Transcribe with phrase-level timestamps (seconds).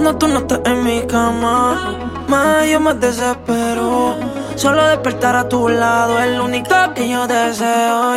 [0.00, 1.96] Cuando tú no estás en mi cama,
[2.28, 4.14] más yo me desespero.
[4.54, 8.14] Solo despertar a tu lado es lo único que yo deseo,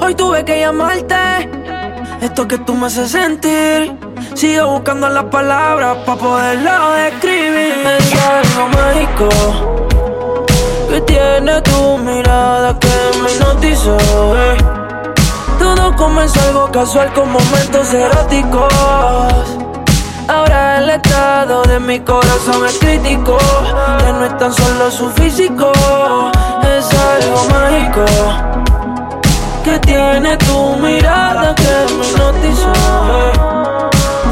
[0.00, 1.50] Hoy tuve que llamarte,
[2.22, 3.98] esto que tú me haces sentir.
[4.32, 7.74] Sigo buscando las palabras para poderlo describir.
[7.98, 9.28] Es algo mágico
[10.88, 12.88] que tiene tu mirada que
[13.22, 13.98] me hipnotizó.
[13.98, 14.56] Eh.
[15.58, 19.55] Todo comenzó algo casual con momentos eróticos.
[20.28, 23.38] Ahora el estado de mi corazón es crítico.
[24.00, 25.72] Ya no es tan solo su físico,
[26.62, 28.04] es algo mágico.
[29.62, 32.72] Que tiene tu mirada que me hipnotizó.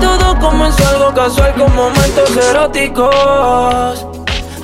[0.01, 4.07] Todo comenzó algo casual con momentos eróticos.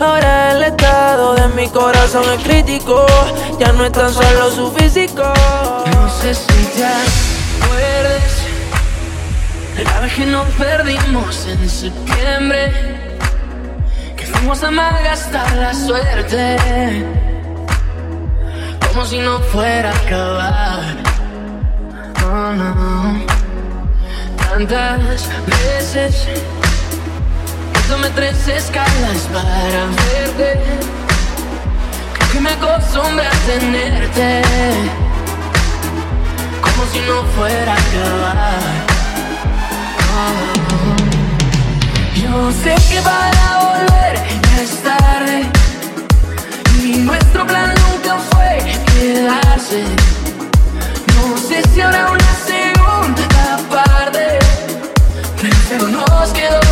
[0.01, 3.07] Ahora el estado de mi corazón es crítico.
[3.59, 5.23] Ya no es tan solo su físico.
[5.23, 7.30] No sé si acuerdas
[9.85, 12.73] la vez que nos perdimos en septiembre.
[14.17, 17.07] Que fuimos a malgastar la suerte.
[18.89, 20.97] Como si no fuera a acabar.
[22.25, 23.25] Oh, no.
[24.37, 26.27] Tantas veces
[27.89, 30.61] tomé tres escalas para verte.
[32.33, 34.43] Que me acostumbré a tenerte.
[36.61, 38.90] Como si no fuera a acabar.
[42.15, 45.51] Yo sé que para volver ya es tarde.
[46.83, 48.59] Y nuestro plan nunca fue
[48.93, 49.85] quedarse.
[51.17, 54.39] No sé si habrá una segunda parte.
[55.69, 56.70] Pero nos quedó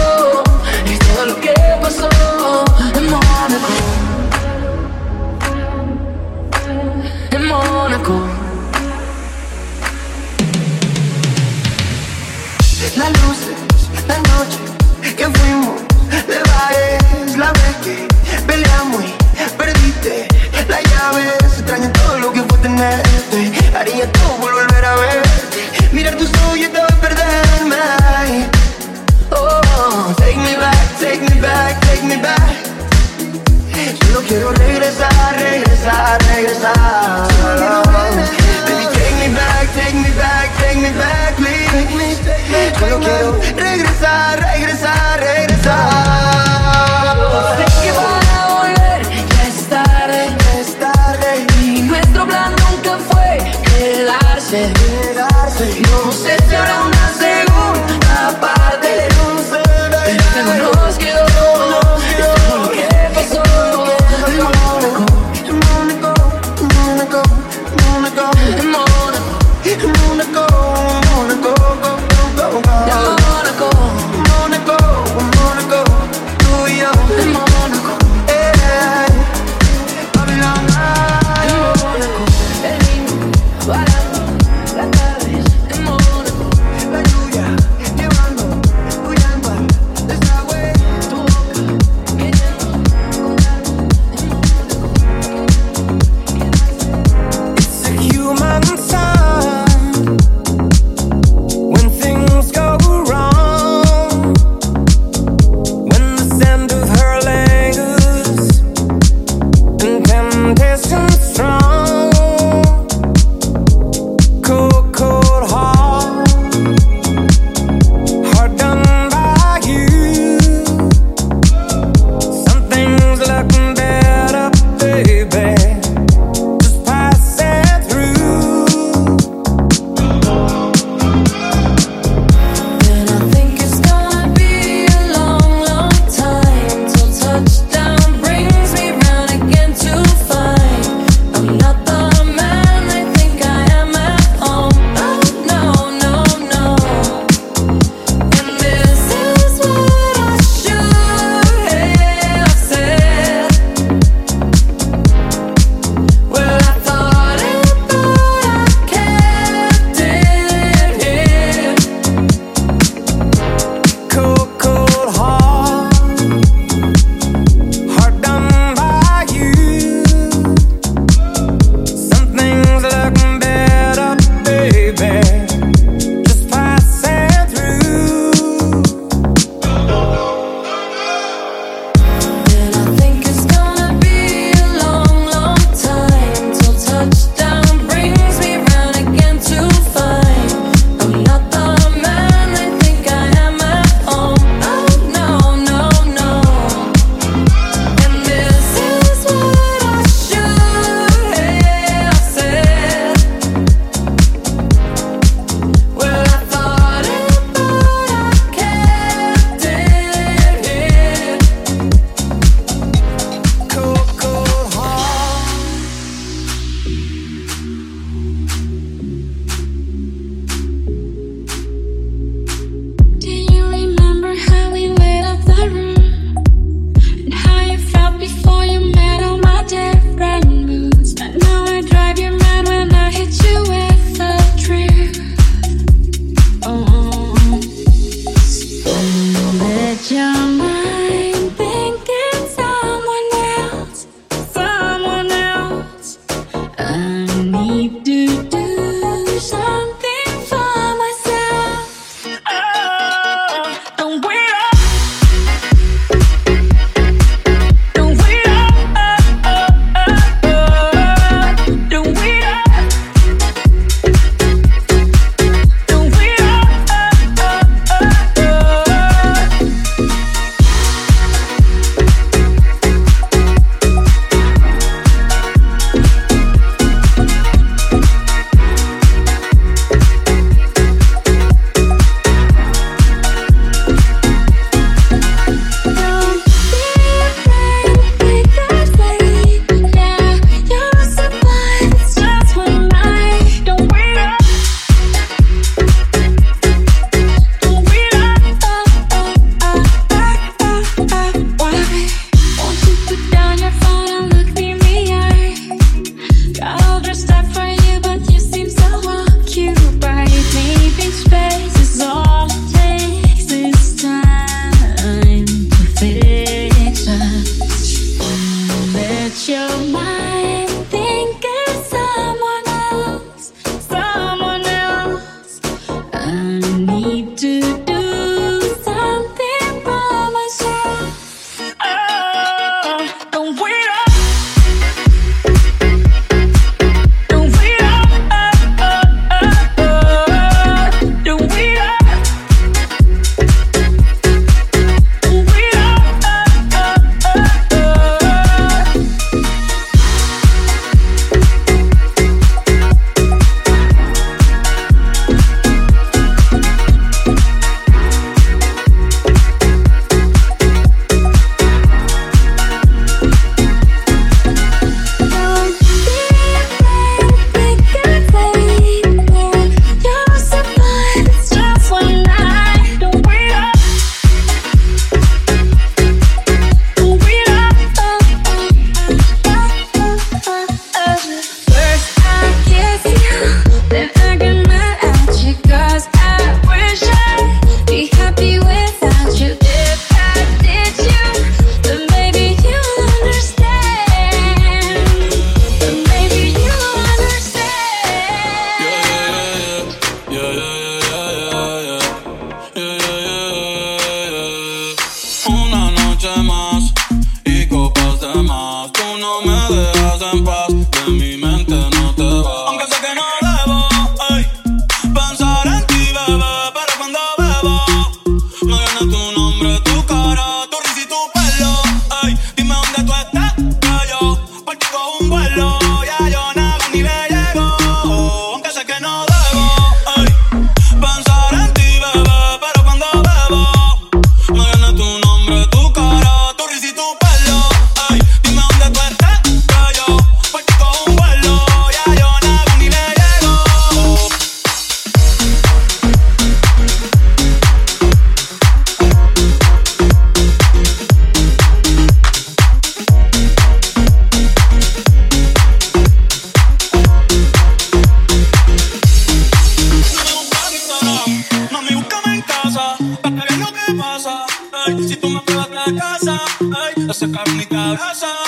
[464.96, 468.47] Si tú me fueras a casa, ay, no se cabe cabeza.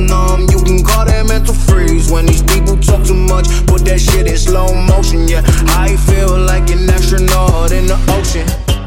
[0.00, 2.10] numb, you can call that mental freeze.
[2.10, 5.28] When these people talk too much, put that shit in slow motion.
[5.28, 5.42] Yeah,
[5.76, 8.79] I feel like an astronaut in the ocean.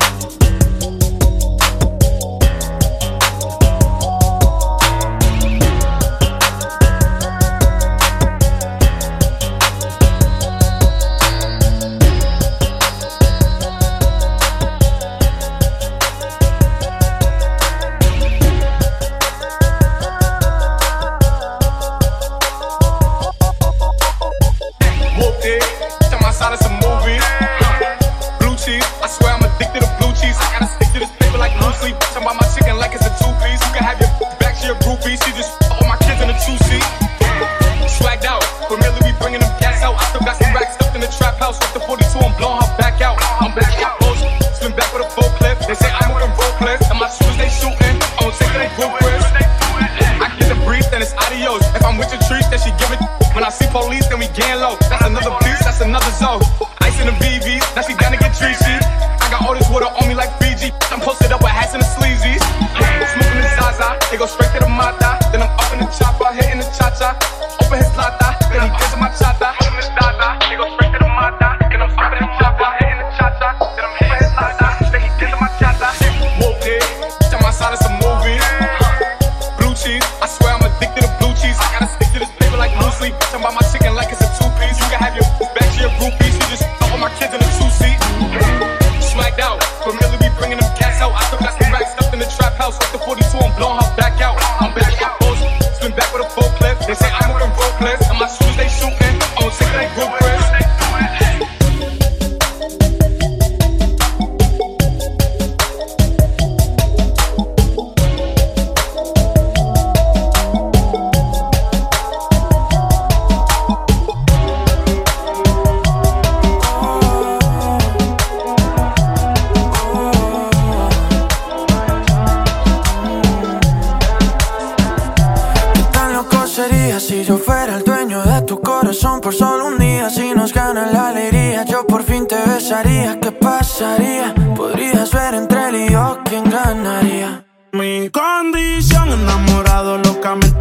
[129.23, 130.09] Por solo un día?
[130.09, 133.19] Si nos gana la alegría, yo por fin te besaría.
[133.21, 134.36] ¿Qué pasaría?
[134.55, 137.45] Podrías ver entre él y yo quién ganaría.
[137.71, 140.52] Mi condición enamorado locamente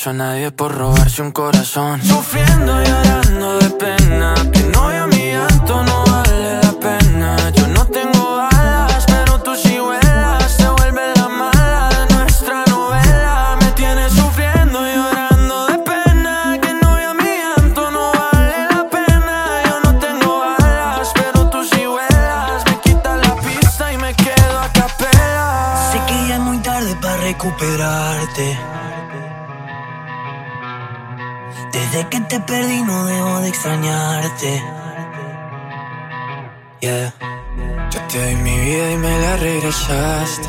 [0.00, 2.02] preso a nadie por robarse un corazón.
[2.02, 4.99] Sufriendo y llorando de pena Que no
[33.60, 34.62] extrañarte.
[36.80, 37.12] Yeah.
[37.90, 40.48] Yo te di mi vida y me la regresaste.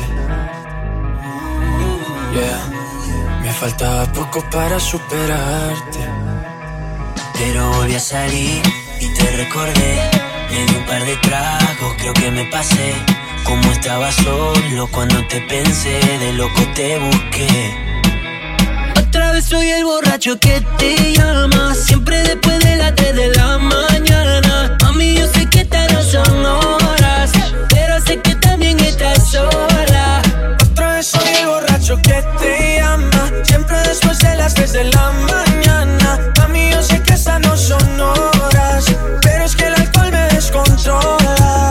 [2.32, 3.40] Yeah.
[3.42, 6.00] Me faltaba poco para superarte.
[7.34, 8.62] Pero volví a salir
[8.98, 10.10] y te recordé.
[10.50, 12.94] Me di un par de tragos, creo que me pasé.
[13.44, 17.81] Como estaba solo cuando te pensé, de loco te busqué.
[19.32, 24.76] Vez soy el borracho que te llama, siempre después de las 3 de la mañana.
[24.82, 27.30] Mami, yo sé que tarde son horas,
[27.70, 30.20] pero sé que también estás sola.
[30.62, 33.32] Otra vez soy el borracho que te llama.
[33.44, 36.18] Siempre después de las 3 de la mañana.
[36.36, 38.84] Mami, yo sé que esas no son horas.
[39.22, 41.70] Pero es que el alcohol me descontrola.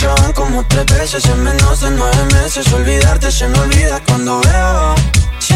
[0.00, 2.72] Ya van como tres veces en menos de nueve meses.
[2.72, 4.94] Olvidarte se me olvida cuando veo.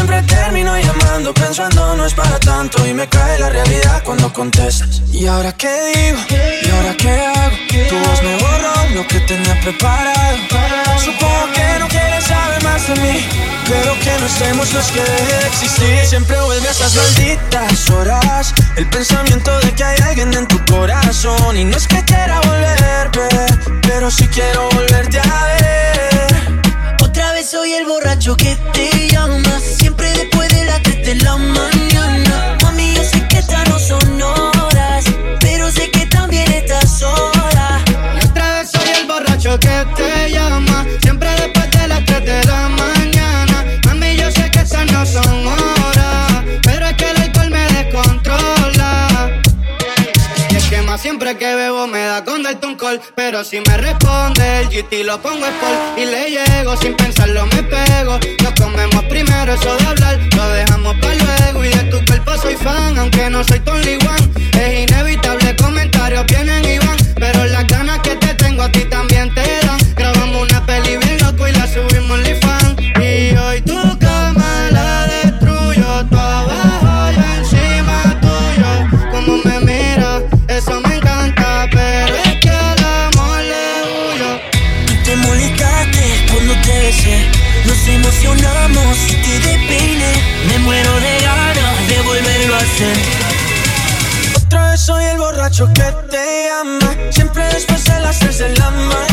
[0.03, 5.01] Siempre termino llamando pensando no es para tanto y me cae la realidad cuando contestas.
[5.13, 6.19] ¿Y ahora qué digo?
[6.61, 7.55] ¿Y ahora qué hago?
[7.87, 10.37] Tu voz me borró lo que tenía preparado.
[10.99, 13.25] Supongo que no quieres saber más de mí,
[13.69, 16.05] pero que no estemos los que deje de existir.
[16.05, 21.55] Siempre vuelve a esas malditas horas, el pensamiento de que hay alguien en tu corazón
[21.55, 23.09] y no es que quiera volver,
[23.83, 26.12] pero sí quiero volverte a ver.
[27.53, 29.59] Soy el borracho que te llama.
[29.59, 31.72] Siempre después de las 3 de la mañana
[51.87, 55.97] me da con darte un call Pero si me responde el GT lo pongo sport
[55.97, 58.19] Y le llego sin pensarlo me pego.
[58.43, 62.55] Nos comemos primero eso de hablar Lo dejamos para luego Y de tu cuerpo soy
[62.55, 64.31] fan Aunque no soy Tony One.
[64.59, 69.33] Es inevitable comentarios vienen y van Pero las ganas que te tengo a ti también
[69.33, 69.62] te
[95.53, 97.11] borracho que te llama.
[97.11, 99.12] Siempre después de las 3 de la mañana.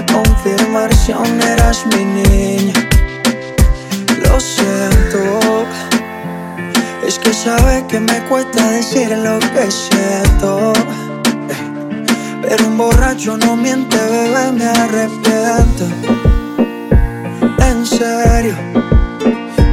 [0.00, 2.74] Confirmar si aún eras mi niña.
[4.22, 5.66] Lo siento.
[7.06, 10.72] Es que sabes que me cuesta decir lo que siento.
[12.42, 15.84] Pero un borracho no miente, bebé, me arrepiento.
[17.68, 18.56] En serio,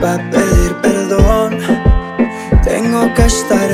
[0.02, 1.60] para pedir perdón,
[2.64, 3.70] tengo que estar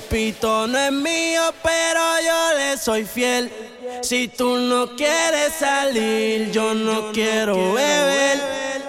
[0.00, 3.52] Cuerpito no es mío, pero yo le soy fiel.
[4.02, 8.40] Si tú no quieres salir, yo no quiero beber.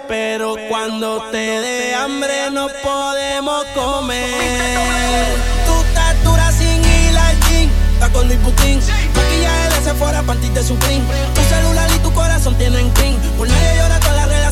[0.08, 5.36] Pero cuando te dé hambre no podemos comer.
[5.66, 8.80] Tú estás sin gym, estás con Luis Butín.
[9.14, 11.04] Maquillaje de Sephora, panties de Supreme.
[11.34, 13.18] Tu celular y tu corazón tienen pin.
[13.36, 14.00] Por nadie llora,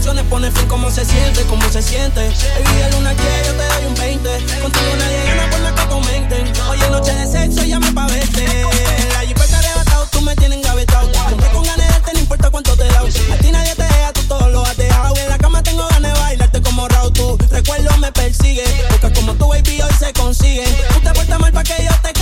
[0.00, 0.66] relaciones pone fin.
[0.66, 1.42] ¿Cómo se siente?
[1.44, 2.20] ¿Cómo se siente?
[2.20, 4.30] Baby, de luna que yo te doy un 20.
[4.62, 6.52] Contigo nadie gana por más que comenten.
[6.70, 8.64] Oye, noche de sexo, llame pa' verte.
[9.12, 11.10] La jipeta arrebatado, tú me tienes engavetado.
[11.12, 13.00] Siempre con ganas de darte, no importa cuánto te da.
[13.00, 15.16] A ti nadie te deja, tú todo lo has dejado.
[15.16, 17.12] En la cama tengo ganas de bailarte como Raúl.
[17.12, 18.64] Tu recuerdo me persigue.
[18.88, 20.64] Porque como tu baby hoy se consigue.
[20.94, 22.19] Tú te portas mal pa' que yo te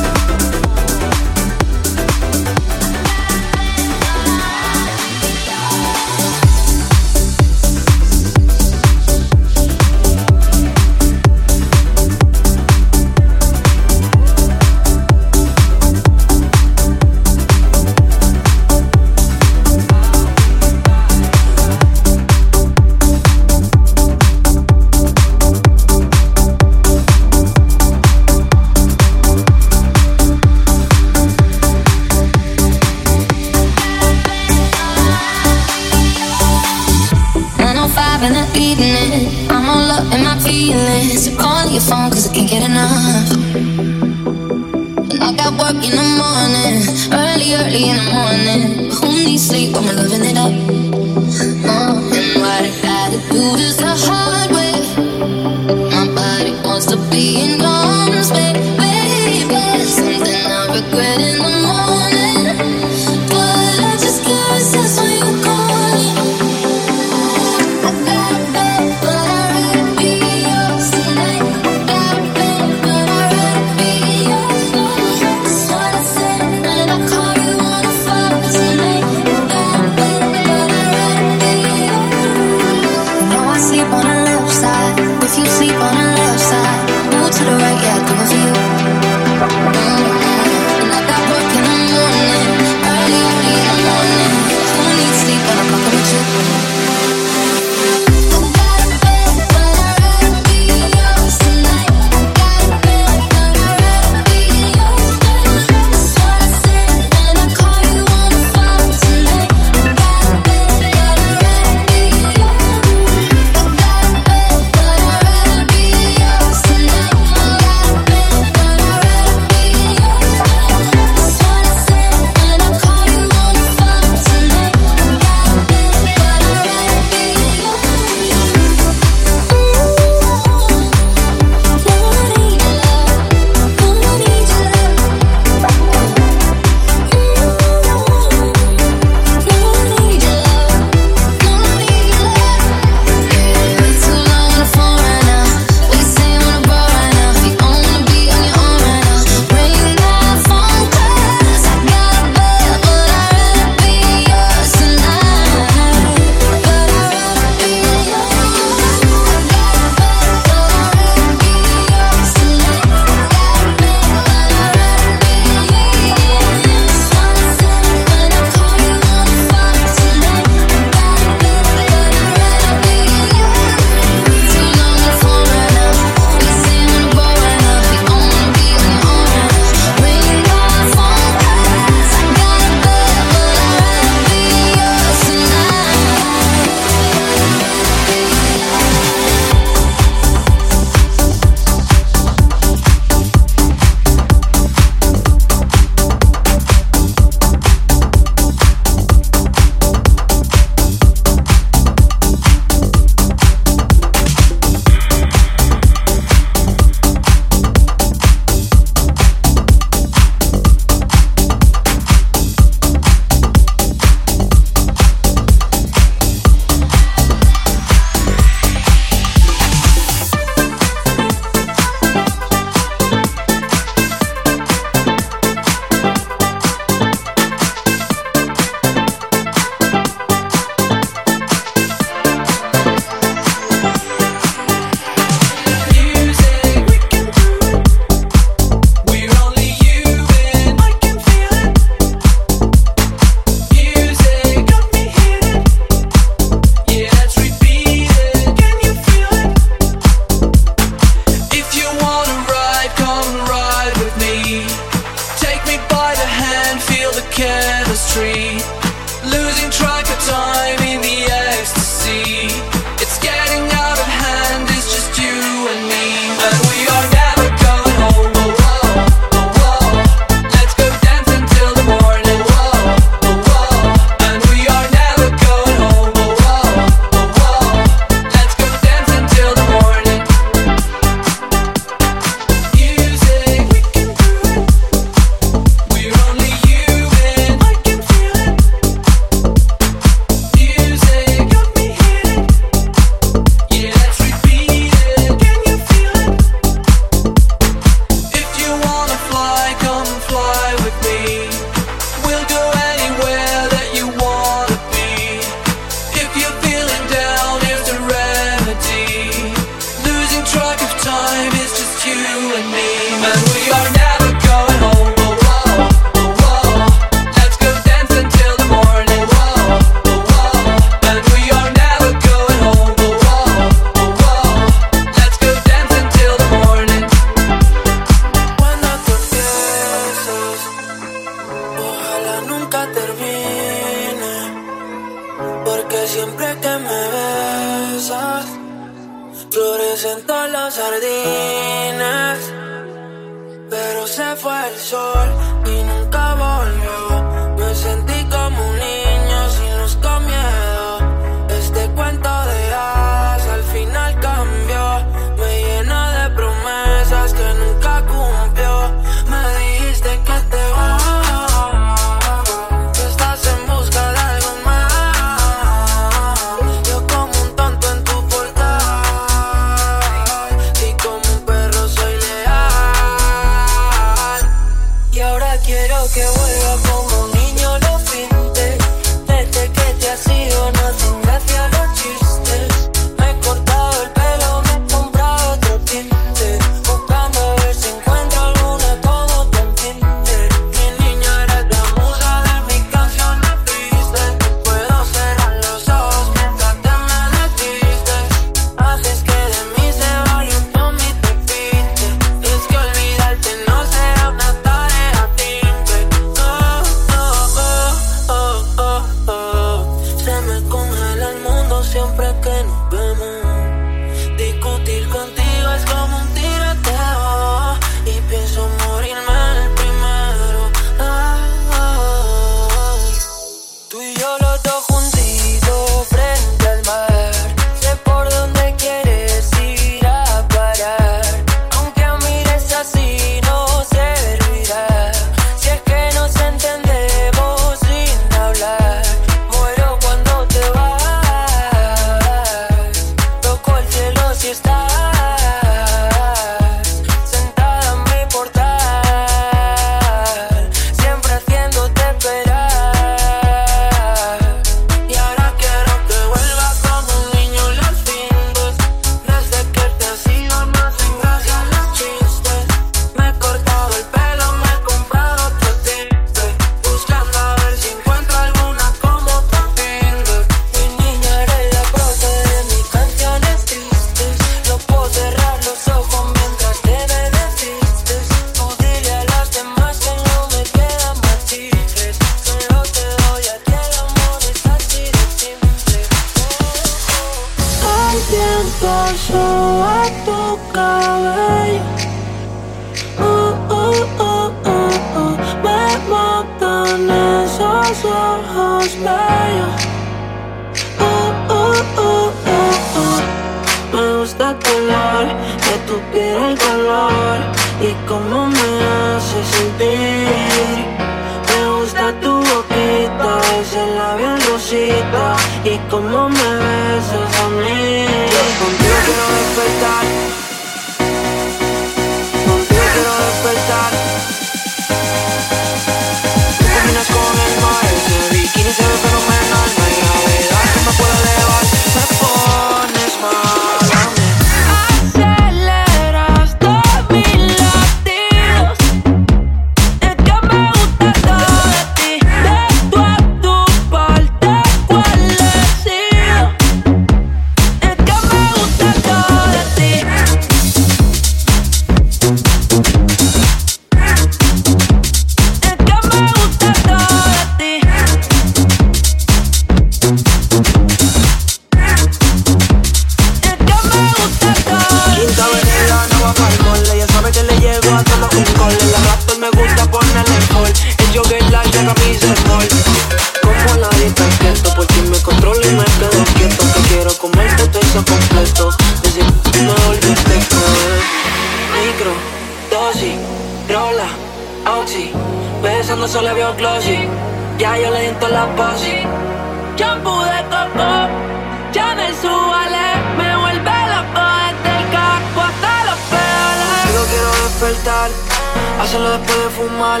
[598.80, 600.00] Hacerlo después de fumar.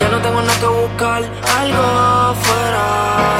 [0.00, 1.22] Ya no tengo nada que buscar
[1.58, 2.86] Algo fuera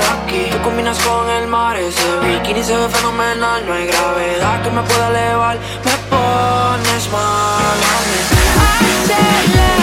[0.00, 0.50] de aquí.
[0.50, 3.64] Tú combinas con el mar Ese bikini se ve fenomenal.
[3.66, 7.78] No hay gravedad que me pueda elevar Me pones mal.
[8.82, 9.75] Acelera.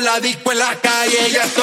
[0.00, 1.62] la disco en la calle y esto.